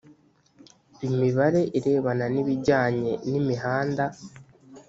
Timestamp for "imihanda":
3.39-4.05